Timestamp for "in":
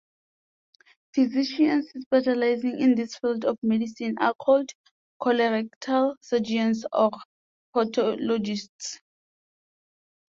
2.79-2.95